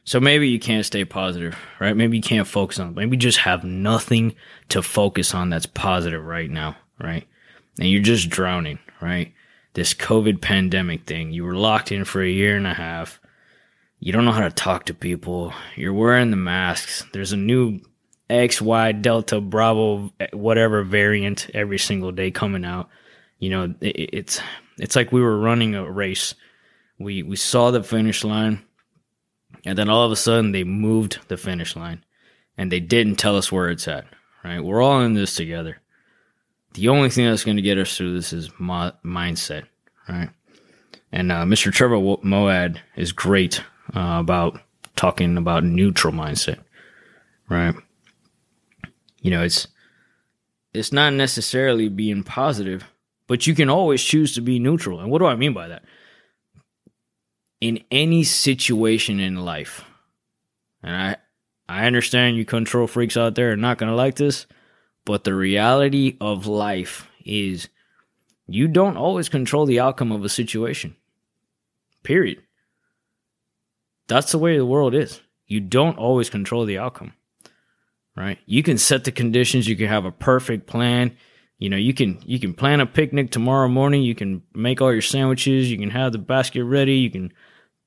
So 0.06 0.20
maybe 0.20 0.48
you 0.48 0.60
can't 0.60 0.86
stay 0.86 1.04
positive, 1.04 1.58
right? 1.80 1.96
Maybe 1.96 2.16
you 2.16 2.22
can't 2.22 2.46
focus 2.46 2.78
on, 2.78 2.94
maybe 2.94 3.16
you 3.16 3.20
just 3.20 3.38
have 3.38 3.64
nothing 3.64 4.36
to 4.68 4.80
focus 4.80 5.34
on 5.34 5.50
that's 5.50 5.66
positive 5.66 6.24
right 6.24 6.48
now, 6.48 6.76
right? 7.00 7.26
And 7.80 7.90
you're 7.90 8.02
just 8.02 8.30
drowning, 8.30 8.78
right? 9.00 9.34
This 9.74 9.94
COVID 9.94 10.40
pandemic 10.40 11.06
thing, 11.06 11.32
you 11.32 11.42
were 11.42 11.56
locked 11.56 11.90
in 11.90 12.04
for 12.04 12.22
a 12.22 12.30
year 12.30 12.56
and 12.56 12.68
a 12.68 12.72
half. 12.72 13.20
You 13.98 14.12
don't 14.12 14.24
know 14.24 14.30
how 14.30 14.46
to 14.46 14.50
talk 14.50 14.86
to 14.86 14.94
people. 14.94 15.52
You're 15.74 15.92
wearing 15.92 16.30
the 16.30 16.36
masks. 16.36 17.04
There's 17.12 17.32
a 17.32 17.36
new 17.36 17.80
X, 18.30 18.62
Y, 18.62 18.92
Delta, 18.92 19.40
Bravo, 19.40 20.12
whatever 20.32 20.84
variant 20.84 21.50
every 21.52 21.78
single 21.78 22.12
day 22.12 22.30
coming 22.30 22.64
out. 22.64 22.90
You 23.40 23.50
know, 23.50 23.74
it, 23.80 24.10
it's, 24.12 24.40
it's 24.78 24.94
like 24.94 25.10
we 25.10 25.20
were 25.20 25.40
running 25.40 25.74
a 25.74 25.90
race. 25.90 26.36
We, 26.96 27.24
we 27.24 27.34
saw 27.34 27.72
the 27.72 27.82
finish 27.82 28.22
line 28.22 28.62
and 29.64 29.76
then 29.76 29.88
all 29.88 30.04
of 30.04 30.12
a 30.12 30.16
sudden 30.16 30.52
they 30.52 30.64
moved 30.64 31.18
the 31.28 31.36
finish 31.36 31.76
line 31.76 32.04
and 32.56 32.70
they 32.70 32.80
didn't 32.80 33.16
tell 33.16 33.36
us 33.36 33.50
where 33.52 33.68
it's 33.68 33.88
at, 33.88 34.06
right? 34.44 34.60
We're 34.60 34.82
all 34.82 35.00
in 35.00 35.14
this 35.14 35.34
together. 35.34 35.80
The 36.74 36.88
only 36.88 37.10
thing 37.10 37.26
that's 37.26 37.44
going 37.44 37.56
to 37.56 37.62
get 37.62 37.78
us 37.78 37.96
through 37.96 38.14
this 38.14 38.32
is 38.32 38.50
mindset, 38.50 39.64
right? 40.08 40.30
And 41.12 41.32
uh, 41.32 41.44
Mr. 41.44 41.72
Trevor 41.72 41.96
Moawad 41.96 42.78
is 42.96 43.12
great 43.12 43.62
uh, 43.94 44.18
about 44.20 44.60
talking 44.94 45.36
about 45.36 45.64
neutral 45.64 46.12
mindset, 46.12 46.58
right? 47.48 47.74
You 49.20 49.30
know, 49.30 49.42
it's 49.42 49.68
it's 50.74 50.92
not 50.92 51.14
necessarily 51.14 51.88
being 51.88 52.22
positive, 52.22 52.84
but 53.26 53.46
you 53.46 53.54
can 53.54 53.70
always 53.70 54.02
choose 54.02 54.34
to 54.34 54.42
be 54.42 54.58
neutral. 54.58 55.00
And 55.00 55.10
what 55.10 55.18
do 55.18 55.26
I 55.26 55.36
mean 55.36 55.54
by 55.54 55.68
that? 55.68 55.84
In 57.60 57.82
any 57.90 58.24
situation 58.24 59.20
in 59.20 59.44
life, 59.44 59.84
and 60.82 60.94
I 60.96 61.16
I 61.68 61.86
understand 61.86 62.36
you 62.36 62.44
control 62.44 62.86
freaks 62.86 63.16
out 63.16 63.34
there 63.34 63.52
are 63.52 63.56
not 63.56 63.78
going 63.78 63.90
to 63.90 63.96
like 63.96 64.16
this, 64.16 64.46
but 65.04 65.24
the 65.24 65.34
reality 65.34 66.16
of 66.20 66.46
life 66.46 67.08
is 67.24 67.68
you 68.46 68.68
don't 68.68 68.96
always 68.96 69.28
control 69.28 69.66
the 69.66 69.80
outcome 69.80 70.12
of 70.12 70.24
a 70.24 70.28
situation. 70.28 70.94
Period. 72.04 72.42
That's 74.06 74.30
the 74.30 74.38
way 74.38 74.56
the 74.56 74.66
world 74.66 74.94
is. 74.94 75.20
You 75.46 75.60
don't 75.60 75.98
always 75.98 76.30
control 76.30 76.64
the 76.64 76.78
outcome. 76.78 77.14
Right? 78.16 78.38
You 78.46 78.62
can 78.62 78.78
set 78.78 79.04
the 79.04 79.12
conditions, 79.12 79.68
you 79.68 79.76
can 79.76 79.88
have 79.88 80.04
a 80.04 80.12
perfect 80.12 80.66
plan. 80.66 81.16
You 81.58 81.70
know, 81.70 81.76
you 81.76 81.94
can 81.94 82.20
you 82.24 82.38
can 82.38 82.52
plan 82.52 82.80
a 82.80 82.86
picnic 82.86 83.30
tomorrow 83.30 83.68
morning, 83.68 84.02
you 84.02 84.14
can 84.14 84.42
make 84.54 84.82
all 84.82 84.92
your 84.92 85.02
sandwiches, 85.02 85.70
you 85.70 85.78
can 85.78 85.90
have 85.90 86.12
the 86.12 86.18
basket 86.18 86.64
ready, 86.64 86.96
you 86.96 87.10
can 87.10 87.32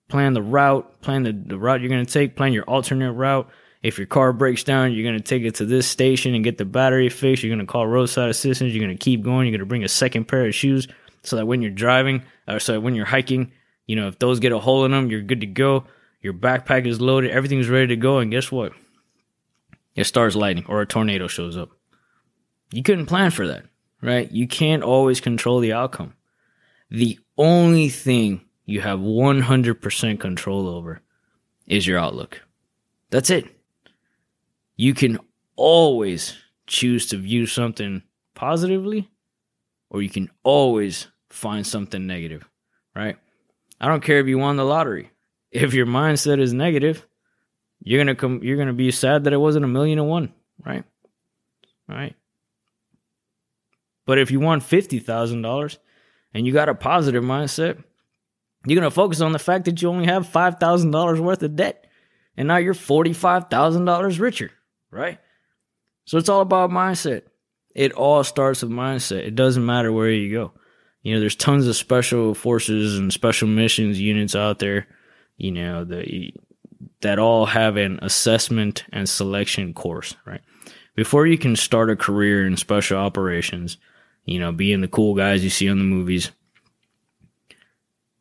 plan 0.07 0.33
the 0.33 0.41
route, 0.41 1.01
plan 1.01 1.23
the, 1.23 1.31
the 1.31 1.57
route 1.57 1.81
you're 1.81 1.89
going 1.89 2.05
to 2.05 2.11
take, 2.11 2.35
plan 2.35 2.51
your 2.53 2.63
alternate 2.63 3.13
route. 3.13 3.47
If 3.81 3.97
your 3.97 4.07
car 4.07 4.33
breaks 4.33 4.63
down, 4.63 4.91
you're 4.91 5.09
going 5.09 5.21
to 5.21 5.23
take 5.23 5.43
it 5.43 5.55
to 5.55 5.65
this 5.65 5.87
station 5.87 6.35
and 6.35 6.43
get 6.43 6.57
the 6.57 6.65
battery 6.65 7.07
fixed. 7.09 7.43
You're 7.43 7.55
going 7.55 7.65
to 7.65 7.71
call 7.71 7.87
roadside 7.87 8.29
assistance. 8.29 8.73
You're 8.73 8.83
going 8.83 8.97
to 8.97 9.01
keep 9.01 9.21
going. 9.21 9.47
You're 9.47 9.57
going 9.57 9.59
to 9.59 9.65
bring 9.65 9.85
a 9.85 9.89
second 9.89 10.27
pair 10.27 10.45
of 10.45 10.53
shoes 10.53 10.87
so 11.23 11.37
that 11.37 11.45
when 11.45 11.61
you're 11.61 11.71
driving, 11.71 12.23
or 12.47 12.59
so 12.59 12.79
when 12.79 12.95
you're 12.95 13.05
hiking, 13.05 13.53
you 13.85 13.95
know, 13.95 14.09
if 14.09 14.19
those 14.19 14.41
get 14.41 14.51
a 14.51 14.59
hole 14.59 14.83
in 14.83 14.91
them, 14.91 15.09
you're 15.09 15.21
good 15.21 15.41
to 15.41 15.47
go. 15.47 15.85
Your 16.21 16.33
backpack 16.33 16.85
is 16.87 16.99
loaded. 16.99 17.31
Everything's 17.31 17.69
ready 17.69 17.87
to 17.87 17.95
go. 17.95 18.17
And 18.17 18.31
guess 18.31 18.51
what? 18.51 18.73
It 19.95 20.03
starts 20.03 20.35
lightning 20.35 20.65
or 20.67 20.81
a 20.81 20.85
tornado 20.85 21.27
shows 21.27 21.55
up. 21.55 21.69
You 22.71 22.83
couldn't 22.83 23.07
plan 23.07 23.31
for 23.31 23.47
that, 23.47 23.65
right? 24.01 24.31
You 24.31 24.47
can't 24.47 24.83
always 24.83 25.19
control 25.19 25.59
the 25.59 25.73
outcome. 25.73 26.13
The 26.91 27.19
only 27.37 27.89
thing 27.89 28.41
you 28.65 28.81
have 28.81 28.99
100% 28.99 30.19
control 30.19 30.67
over 30.67 31.01
is 31.67 31.87
your 31.87 31.99
outlook. 31.99 32.41
That's 33.09 33.29
it. 33.29 33.45
You 34.75 34.93
can 34.93 35.19
always 35.55 36.37
choose 36.67 37.07
to 37.07 37.17
view 37.17 37.45
something 37.47 38.03
positively 38.35 39.09
or 39.89 40.01
you 40.01 40.09
can 40.09 40.29
always 40.43 41.07
find 41.29 41.65
something 41.65 42.05
negative, 42.05 42.47
right? 42.95 43.17
I 43.81 43.87
don't 43.87 44.03
care 44.03 44.19
if 44.19 44.27
you 44.27 44.37
won 44.37 44.55
the 44.55 44.65
lottery. 44.65 45.11
If 45.51 45.73
your 45.73 45.85
mindset 45.85 46.39
is 46.39 46.53
negative, 46.53 47.05
you're 47.81 48.03
to 48.03 48.15
come 48.15 48.41
you're 48.43 48.63
to 48.63 48.73
be 48.73 48.91
sad 48.91 49.23
that 49.23 49.33
it 49.33 49.37
wasn't 49.37 49.65
a 49.65 49.69
million 49.69 49.99
and 49.99 50.07
one, 50.07 50.33
right? 50.63 50.83
Right? 51.87 52.15
But 54.09 54.17
if 54.17 54.31
you 54.31 54.39
won 54.39 54.59
$50,000 54.59 55.77
and 56.33 56.47
you 56.47 56.51
got 56.51 56.67
a 56.67 56.73
positive 56.73 57.23
mindset, 57.23 57.83
you're 58.65 58.79
going 58.81 58.81
to 58.81 58.89
focus 58.89 59.21
on 59.21 59.33
the 59.33 59.37
fact 59.37 59.65
that 59.65 59.83
you 59.83 59.89
only 59.89 60.07
have 60.07 60.27
$5,000 60.27 61.19
worth 61.19 61.43
of 61.43 61.55
debt 61.55 61.85
and 62.35 62.47
now 62.47 62.57
you're 62.57 62.73
$45,000 62.73 64.19
richer, 64.19 64.49
right? 64.89 65.19
So 66.05 66.17
it's 66.17 66.27
all 66.27 66.41
about 66.41 66.71
mindset. 66.71 67.21
It 67.75 67.91
all 67.91 68.23
starts 68.23 68.63
with 68.63 68.71
mindset. 68.71 69.27
It 69.27 69.35
doesn't 69.35 69.63
matter 69.63 69.91
where 69.91 70.09
you 70.09 70.33
go. 70.33 70.53
You 71.03 71.13
know, 71.13 71.19
there's 71.19 71.35
tons 71.35 71.67
of 71.67 71.75
special 71.75 72.33
forces 72.33 72.97
and 72.97 73.13
special 73.13 73.47
missions 73.47 74.01
units 74.01 74.33
out 74.35 74.57
there, 74.57 74.87
you 75.37 75.51
know, 75.51 75.85
the, 75.85 76.33
that 77.01 77.19
all 77.19 77.45
have 77.45 77.77
an 77.77 77.99
assessment 78.01 78.85
and 78.91 79.07
selection 79.07 79.75
course, 79.75 80.15
right? 80.25 80.41
Before 80.95 81.27
you 81.27 81.37
can 81.37 81.55
start 81.55 81.91
a 81.91 81.95
career 81.95 82.47
in 82.47 82.57
special 82.57 82.97
operations, 82.97 83.77
you 84.29 84.39
know, 84.39 84.51
being 84.51 84.81
the 84.81 84.87
cool 84.87 85.15
guys 85.15 85.43
you 85.43 85.49
see 85.49 85.67
on 85.69 85.79
the 85.79 85.83
movies, 85.83 86.29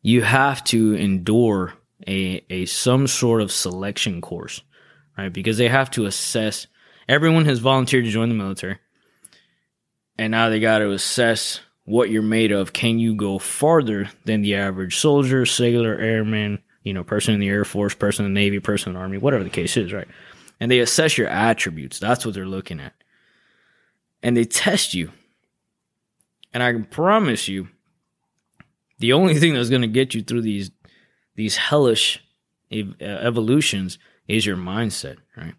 you 0.00 0.22
have 0.22 0.64
to 0.64 0.94
endure 0.94 1.74
a, 2.06 2.42
a 2.48 2.64
some 2.64 3.06
sort 3.06 3.42
of 3.42 3.52
selection 3.52 4.22
course, 4.22 4.62
right? 5.18 5.30
Because 5.30 5.58
they 5.58 5.68
have 5.68 5.90
to 5.90 6.06
assess. 6.06 6.66
Everyone 7.10 7.44
has 7.44 7.58
volunteered 7.58 8.06
to 8.06 8.10
join 8.10 8.30
the 8.30 8.34
military, 8.34 8.78
and 10.16 10.30
now 10.30 10.48
they 10.48 10.60
got 10.60 10.78
to 10.78 10.92
assess 10.92 11.60
what 11.84 12.08
you're 12.08 12.22
made 12.22 12.52
of. 12.52 12.72
Can 12.72 12.98
you 12.98 13.14
go 13.14 13.38
farther 13.38 14.08
than 14.24 14.40
the 14.40 14.54
average 14.54 14.96
soldier, 14.96 15.44
sailor, 15.44 15.94
airman, 15.94 16.62
you 16.84 16.94
know, 16.94 17.04
person 17.04 17.34
in 17.34 17.40
the 17.40 17.50
Air 17.50 17.66
Force, 17.66 17.94
person 17.94 18.24
in 18.24 18.32
the 18.32 18.40
Navy, 18.40 18.60
person 18.60 18.90
in 18.90 18.94
the 18.94 19.00
Army, 19.00 19.18
whatever 19.18 19.44
the 19.44 19.50
case 19.50 19.76
is, 19.76 19.92
right? 19.92 20.08
And 20.58 20.70
they 20.70 20.78
assess 20.78 21.18
your 21.18 21.28
attributes. 21.28 21.98
That's 21.98 22.24
what 22.24 22.34
they're 22.34 22.46
looking 22.46 22.80
at. 22.80 22.94
And 24.22 24.34
they 24.34 24.44
test 24.44 24.94
you. 24.94 25.12
And 26.52 26.62
I 26.62 26.72
can 26.72 26.84
promise 26.84 27.48
you, 27.48 27.68
the 28.98 29.12
only 29.12 29.38
thing 29.38 29.54
that's 29.54 29.70
going 29.70 29.82
to 29.82 29.88
get 29.88 30.14
you 30.14 30.22
through 30.22 30.42
these 30.42 30.70
these 31.34 31.56
hellish 31.56 32.20
ev- 32.72 32.96
uh, 33.00 33.04
evolutions 33.04 33.98
is 34.26 34.44
your 34.44 34.56
mindset, 34.56 35.18
right? 35.36 35.54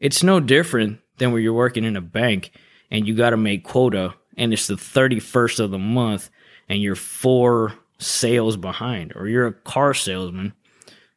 It's 0.00 0.22
no 0.22 0.40
different 0.40 0.98
than 1.18 1.32
when 1.32 1.42
you're 1.42 1.52
working 1.52 1.84
in 1.84 1.96
a 1.96 2.00
bank 2.00 2.50
and 2.90 3.06
you 3.06 3.14
got 3.14 3.30
to 3.30 3.36
make 3.36 3.64
quota 3.64 4.14
and 4.36 4.52
it's 4.52 4.66
the 4.66 4.74
31st 4.74 5.60
of 5.60 5.70
the 5.70 5.78
month 5.78 6.30
and 6.68 6.82
you're 6.82 6.96
four 6.96 7.74
sales 7.98 8.56
behind 8.56 9.12
or 9.14 9.28
you're 9.28 9.46
a 9.46 9.52
car 9.52 9.94
salesman. 9.94 10.52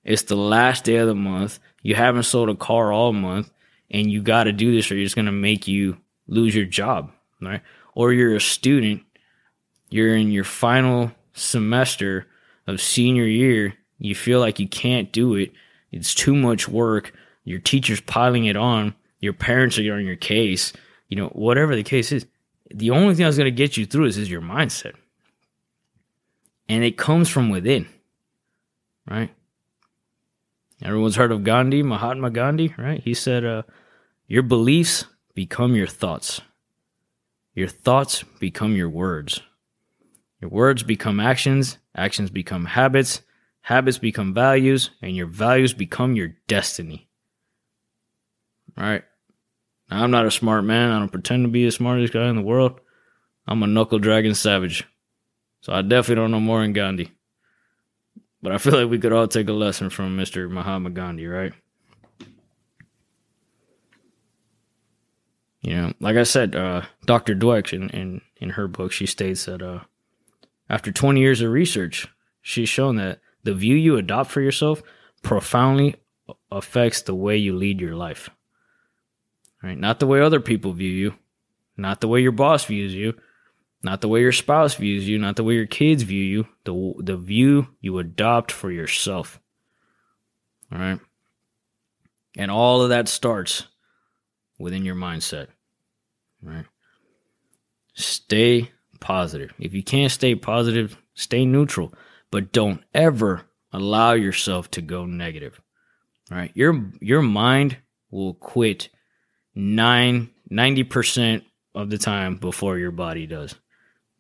It's 0.04 0.24
the 0.24 0.36
last 0.36 0.84
day 0.84 0.98
of 0.98 1.08
the 1.08 1.16
month. 1.16 1.60
You 1.82 1.96
haven't 1.96 2.24
sold 2.24 2.50
a 2.50 2.56
car 2.56 2.94
all 2.94 3.14
month 3.14 3.52
and 3.90 4.10
you 4.10 4.22
got 4.22 4.44
to 4.44 4.52
do 4.52 4.74
this 4.74 4.92
or 4.92 4.98
it's 4.98 5.16
going 5.16 5.26
to 5.26 5.32
make 5.32 5.68
you 5.68 5.98
lose 6.28 6.56
your 6.56 6.66
job, 6.66 7.12
right? 7.42 7.62
Or 7.98 8.14
you're 8.14 8.36
a 8.36 8.40
student. 8.40 9.02
You're 9.90 10.16
in 10.16 10.30
your 10.30 10.44
final 10.44 11.12
semester 11.34 12.28
of 12.68 12.80
senior 12.80 13.26
year, 13.26 13.74
you 13.98 14.14
feel 14.14 14.40
like 14.40 14.60
you 14.60 14.68
can't 14.68 15.12
do 15.12 15.34
it. 15.34 15.52
It's 15.92 16.14
too 16.14 16.36
much 16.36 16.68
work. 16.68 17.12
Your 17.44 17.60
teacher's 17.60 18.02
piling 18.02 18.46
it 18.46 18.56
on. 18.56 18.94
Your 19.20 19.34
parents 19.34 19.80
are 19.80 19.94
on 19.96 20.06
your 20.06 20.16
case. 20.16 20.74
You 21.08 21.18
know, 21.18 21.30
whatever 21.30 21.76
the 21.76 21.82
case 21.82 22.12
is, 22.12 22.28
the 22.70 22.92
only 22.92 23.16
thing 23.16 23.26
that's 23.26 23.38
going 23.38 23.46
to 23.46 23.52
get 23.52 23.78
you 23.78 23.88
through 23.88 24.06
this 24.06 24.18
is 24.18 24.30
your 24.30 24.42
mindset. 24.42 24.94
And 26.70 26.84
it 26.84 26.98
comes 26.98 27.30
from 27.30 27.50
within, 27.50 27.88
right? 29.10 29.34
Everyone's 30.84 31.16
heard 31.16 31.32
of 31.32 31.44
Gandhi, 31.44 31.82
Mahatma 31.82 32.30
Gandhi, 32.30 32.76
right? 32.78 33.02
He 33.02 33.16
said, 33.16 33.44
uh, 33.44 33.64
Your 34.28 34.44
beliefs 34.44 35.06
become 35.34 35.74
your 35.74 35.88
thoughts, 35.88 36.42
your 37.58 37.68
thoughts 37.68 38.22
become 38.40 38.76
your 38.76 38.88
words. 38.88 39.42
Your 40.40 40.52
words 40.52 40.84
become 40.84 41.20
actions, 41.20 41.80
actions 41.96 42.30
become 42.30 42.66
habits, 42.66 43.22
habits 43.62 43.98
become 43.98 44.32
values, 44.32 44.92
and 45.02 45.16
your 45.16 45.26
values 45.26 45.74
become 45.74 46.16
your 46.16 46.36
destiny. 46.48 47.10
All 48.78 48.84
right. 48.84 49.04
Now, 49.90 50.04
I'm 50.04 50.12
not 50.12 50.28
a 50.28 50.32
smart 50.32 50.66
man. 50.66 50.92
I 50.92 51.00
don't 51.00 51.12
pretend 51.12 51.46
to 51.46 51.50
be 51.50 51.66
the 51.66 51.72
smartest 51.72 52.14
guy 52.14 52.30
in 52.30 52.36
the 52.36 52.44
world. 52.44 52.80
I'm 53.48 53.64
a 53.64 53.68
knuckle 53.68 53.98
dragon 53.98 54.36
savage. 54.36 54.84
So 55.62 55.74
I 55.74 55.82
definitely 55.82 56.22
don't 56.22 56.32
know 56.32 56.40
more 56.40 56.62
than 56.62 56.74
Gandhi. 56.74 57.12
but 58.40 58.52
I 58.52 58.60
feel 58.60 58.74
like 58.74 58.92
we 58.92 59.00
could 59.00 59.14
all 59.14 59.28
take 59.28 59.50
a 59.50 59.54
lesson 59.54 59.90
from 59.90 60.16
Mr. 60.16 60.48
Mahatma 60.48 60.92
Gandhi, 60.92 61.26
right? 61.26 61.54
You 65.68 65.76
know, 65.76 65.94
like 66.00 66.16
I 66.16 66.24
said, 66.24 66.56
uh, 66.56 66.84
Dr. 67.06 67.36
Dweck 67.36 67.74
in, 67.74 67.90
in, 67.90 68.22
in 68.38 68.52
her 68.52 68.70
book, 68.70 68.94
she 68.94 69.06
states 69.06 69.44
that 69.46 69.62
uh, 69.62 69.82
after 70.70 70.94
20 70.94 71.20
years 71.20 71.42
of 71.42 71.52
research, 71.52 72.08
she's 72.42 72.70
shown 72.70 72.96
that 72.96 73.20
the 73.44 73.54
view 73.54 73.76
you 73.76 73.98
adopt 73.98 74.32
for 74.32 74.40
yourself 74.40 74.82
profoundly 75.24 75.96
affects 76.50 77.02
the 77.02 77.14
way 77.14 77.36
you 77.36 77.54
lead 77.54 77.82
your 77.82 77.98
life. 77.98 78.30
Right? 79.62 79.78
Not 79.78 80.00
the 80.00 80.08
way 80.08 80.22
other 80.22 80.40
people 80.40 80.72
view 80.72 80.90
you, 80.90 81.16
not 81.76 82.00
the 82.00 82.08
way 82.08 82.22
your 82.22 82.32
boss 82.32 82.64
views 82.64 82.94
you, 82.94 83.16
not 83.84 84.00
the 84.00 84.08
way 84.08 84.22
your 84.22 84.32
spouse 84.32 84.76
views 84.76 85.06
you, 85.06 85.20
not 85.20 85.36
the 85.36 85.44
way 85.44 85.56
your 85.56 85.66
kids 85.66 86.04
view 86.04 86.24
you, 86.24 86.48
the 86.64 86.94
the 87.00 87.18
view 87.18 87.68
you 87.82 88.00
adopt 88.00 88.54
for 88.54 88.72
yourself. 88.72 89.42
All 90.72 90.80
right? 90.80 91.00
And 92.38 92.50
all 92.50 92.84
of 92.84 92.90
that 92.90 93.10
starts 93.10 93.68
within 94.58 94.86
your 94.86 94.96
mindset. 94.96 95.48
Right? 96.42 96.66
Stay 97.94 98.72
positive. 99.00 99.54
If 99.60 99.74
you 99.74 99.84
can't 99.84 100.12
stay 100.12 100.36
positive, 100.36 100.98
stay 101.14 101.46
neutral, 101.46 101.94
but 102.32 102.52
don't 102.52 102.84
ever 102.94 103.44
allow 103.72 104.14
yourself 104.14 104.70
to 104.72 104.82
go 104.82 105.06
negative. 105.06 105.60
Right? 106.30 106.52
Your 106.54 106.92
your 107.00 107.22
mind 107.22 107.78
will 108.12 108.34
quit 108.36 108.90
9 109.56 110.30
90% 110.52 111.44
of 111.76 111.90
the 111.90 111.98
time 111.98 112.38
before 112.38 112.78
your 112.78 112.92
body 112.92 113.28
does. 113.28 113.56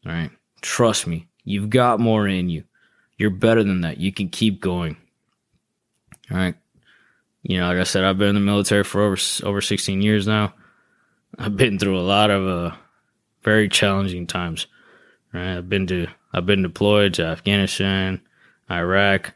All 0.05 0.12
right? 0.12 0.31
Trust 0.62 1.07
me. 1.07 1.27
You've 1.43 1.69
got 1.69 2.00
more 2.00 2.27
in 2.27 2.50
you. 2.50 2.63
You're 3.17 3.29
better 3.29 3.63
than 3.63 3.81
that. 3.81 3.97
You 3.97 4.12
can 4.12 4.29
keep 4.29 4.62
going. 4.62 4.97
All 6.29 6.38
right? 6.38 6.55
You 7.43 7.59
know, 7.59 7.67
like 7.67 7.77
I 7.77 7.83
said, 7.83 8.03
I've 8.03 8.17
been 8.17 8.29
in 8.29 8.36
the 8.36 8.41
military 8.41 8.83
for 8.83 9.01
over 9.01 9.17
over 9.43 9.62
16 9.62 10.01
years 10.01 10.27
now. 10.27 10.53
I've 11.38 11.57
been 11.57 11.79
through 11.79 12.00
a 12.00 12.01
lot 12.01 12.29
of 12.29 12.48
uh, 12.48 12.75
very 13.43 13.69
challenging 13.69 14.27
times. 14.27 14.67
Right? 15.34 15.57
I've 15.57 15.69
been 15.69 15.88
to 15.88 16.07
I've 16.34 16.46
been 16.46 16.62
deployed 16.62 17.15
to 17.15 17.25
Afghanistan, 17.25 18.22
Iraq, 18.69 19.34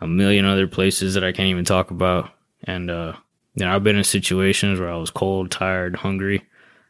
a 0.00 0.06
million 0.06 0.44
other 0.44 0.66
places 0.66 1.14
that 1.14 1.24
I 1.24 1.32
can't 1.32 1.48
even 1.48 1.64
talk 1.64 1.90
about. 1.90 2.30
And 2.64 2.90
uh, 2.90 3.14
you 3.54 3.64
know, 3.64 3.74
I've 3.74 3.84
been 3.84 3.96
in 3.96 4.04
situations 4.04 4.78
where 4.78 4.90
I 4.90 4.96
was 4.96 5.10
cold, 5.10 5.50
tired, 5.50 5.96
hungry, 5.96 6.46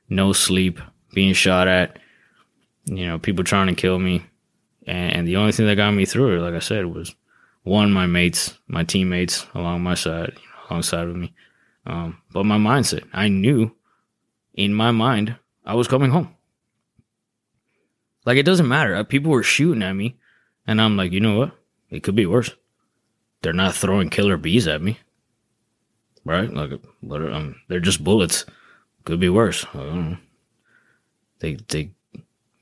no 0.08 0.32
sleep, 0.32 0.80
being 1.14 1.32
shot 1.32 1.68
at, 1.68 1.98
you 2.84 3.06
know, 3.06 3.18
people 3.18 3.44
trying 3.44 3.68
to 3.68 3.74
kill 3.74 3.98
me. 3.98 4.24
And, 4.86 5.12
and 5.14 5.28
the 5.28 5.36
only 5.36 5.52
thing 5.52 5.66
that 5.66 5.76
got 5.76 5.92
me 5.92 6.04
through 6.04 6.36
it, 6.36 6.42
like 6.42 6.54
I 6.54 6.60
said, 6.60 6.86
was 6.86 7.14
one, 7.62 7.92
my 7.92 8.06
mates, 8.06 8.58
my 8.66 8.84
teammates 8.84 9.46
along 9.54 9.82
my 9.82 9.94
side, 9.94 10.36
alongside 10.68 11.06
with 11.06 11.16
me. 11.16 11.34
Um, 11.86 12.20
but 12.32 12.44
my 12.44 12.58
mindset, 12.58 13.04
I 13.12 13.28
knew 13.28 13.74
in 14.58 14.74
my 14.74 14.90
mind 14.90 15.36
I 15.64 15.74
was 15.74 15.88
coming 15.88 16.10
home. 16.10 16.34
Like 18.26 18.36
it 18.36 18.44
doesn't 18.44 18.68
matter. 18.68 18.94
Uh, 18.94 19.04
people 19.04 19.30
were 19.30 19.42
shooting 19.42 19.82
at 19.82 19.94
me, 19.94 20.18
and 20.66 20.80
I'm 20.80 20.96
like, 20.96 21.12
you 21.12 21.20
know 21.20 21.38
what? 21.38 21.52
It 21.88 22.02
could 22.02 22.16
be 22.16 22.26
worse. 22.26 22.50
They're 23.40 23.52
not 23.54 23.74
throwing 23.74 24.10
killer 24.10 24.36
bees 24.36 24.66
at 24.66 24.82
me, 24.82 24.98
right? 26.24 26.52
Like? 26.52 26.72
Um, 27.08 27.54
they're 27.68 27.80
just 27.80 28.02
bullets. 28.02 28.44
Could 29.04 29.20
be 29.20 29.30
worse. 29.30 29.64
They, 31.38 31.56
they, 31.68 31.92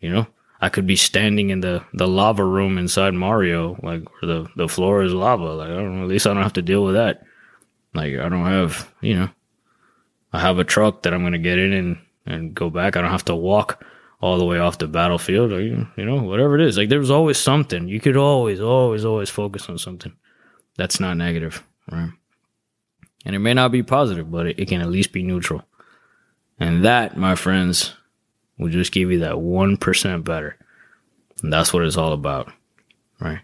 you 0.01 0.11
know, 0.13 0.27
I 0.61 0.69
could 0.69 0.87
be 0.87 0.97
standing 0.97 1.51
in 1.51 1.61
the 1.61 1.83
the 1.95 2.07
lava 2.07 2.45
room 2.45 2.79
inside 2.79 3.15
Mario, 3.15 3.79
like 3.83 4.05
where 4.13 4.33
the 4.33 4.49
the 4.55 4.69
floor 4.69 5.03
is 5.03 5.13
lava. 5.15 5.55
Like, 5.55 5.71
I 5.71 5.75
don't. 5.75 6.03
At 6.03 6.09
least 6.09 6.27
I 6.27 6.35
don't 6.35 6.43
have 6.43 6.53
to 6.53 6.63
deal 6.63 6.85
with 6.85 6.95
that. 6.95 7.25
Like, 7.95 8.15
I 8.15 8.29
don't 8.29 8.45
have, 8.45 8.93
you 9.01 9.17
know, 9.17 9.31
I 10.37 10.41
have 10.41 10.59
a 10.59 10.65
truck 10.65 11.03
that 11.03 11.15
I'm 11.15 11.23
gonna 11.23 11.39
get 11.39 11.59
in 11.59 11.73
and 11.73 11.99
and 12.27 12.55
go 12.55 12.69
back. 12.69 12.95
I 12.95 13.01
don't 13.01 13.11
have 13.11 13.25
to 13.25 13.35
walk 13.35 13.83
all 14.21 14.37
the 14.37 14.45
way 14.45 14.59
off 14.59 14.77
the 14.77 14.87
battlefield 14.87 15.51
or 15.51 15.63
you 15.63 15.89
know 15.97 16.23
whatever 16.23 16.57
it 16.57 16.61
is. 16.61 16.77
Like 16.77 16.91
there's 16.91 17.11
always 17.11 17.39
something. 17.39 17.89
You 17.89 18.01
could 18.01 18.19
always 18.19 18.61
always 18.61 19.03
always 19.03 19.31
focus 19.31 19.71
on 19.71 19.79
something 19.79 20.13
that's 20.77 21.01
not 21.01 21.17
negative 21.17 21.65
right? 21.91 22.11
And 23.25 23.35
it 23.35 23.39
may 23.39 23.55
not 23.55 23.73
be 23.73 23.83
positive 23.83 24.31
but 24.31 24.47
it, 24.47 24.59
it 24.59 24.69
can 24.69 24.83
at 24.83 24.91
least 24.91 25.13
be 25.13 25.23
neutral. 25.23 25.65
And 26.61 26.85
that 26.85 27.17
my 27.17 27.35
friends 27.35 27.95
will 28.59 28.69
just 28.69 28.93
give 28.93 29.11
you 29.11 29.21
that 29.21 29.35
1% 29.35 30.25
better. 30.25 30.59
And 31.43 31.53
that's 31.53 31.73
what 31.73 31.83
it's 31.83 31.97
all 31.97 32.13
about 32.13 32.53
right? 33.21 33.41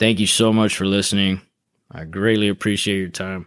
Thank 0.00 0.18
you 0.18 0.26
so 0.26 0.52
much 0.52 0.76
for 0.76 0.84
listening. 0.84 1.42
I 1.92 2.02
greatly 2.02 2.48
appreciate 2.48 2.98
your 2.98 3.08
time 3.08 3.46